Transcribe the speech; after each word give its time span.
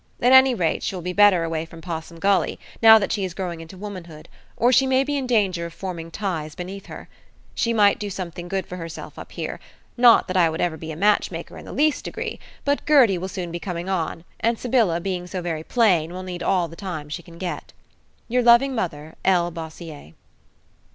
At 0.19 0.31
any 0.31 0.55
rate 0.55 0.81
she 0.81 0.95
will 0.95 1.03
be 1.03 1.13
better 1.13 1.43
away 1.43 1.63
from 1.63 1.79
Possum 1.79 2.17
Gully, 2.19 2.57
now 2.81 2.97
that 2.97 3.11
she 3.11 3.23
is 3.23 3.35
growing 3.35 3.61
into 3.61 3.77
womanhood, 3.77 4.29
or 4.57 4.71
she 4.73 4.87
may 4.87 5.03
be 5.03 5.15
in 5.15 5.27
danger 5.27 5.67
of 5.67 5.75
forming 5.75 6.09
ties 6.09 6.55
beneath 6.55 6.87
her. 6.87 7.07
She 7.53 7.71
might 7.71 7.99
do 7.99 8.09
something 8.09 8.47
good 8.47 8.65
for 8.65 8.77
herself 8.77 9.19
up 9.19 9.33
here: 9.33 9.59
not 9.97 10.27
that 10.27 10.35
I 10.35 10.49
would 10.49 10.59
ever 10.59 10.75
be 10.75 10.91
a 10.91 10.95
matchmaker 10.95 11.55
in 11.55 11.65
the 11.65 11.71
least 11.71 12.03
degree, 12.03 12.39
but 12.65 12.83
Gertie 12.87 13.19
will 13.19 13.27
soon 13.27 13.51
be 13.51 13.59
coming 13.59 13.89
on, 13.89 14.23
and 14.39 14.57
Sybylla, 14.57 14.99
being 14.99 15.27
so 15.27 15.39
very 15.39 15.63
plain, 15.63 16.11
will 16.13 16.23
need 16.23 16.41
all 16.41 16.67
the 16.67 16.75
time 16.75 17.07
she 17.07 17.21
can 17.21 17.37
get. 17.37 17.71
Your 18.27 18.41
loving 18.41 18.73
mother, 18.73 19.13
L. 19.23 19.51
Bossier. 19.51 20.13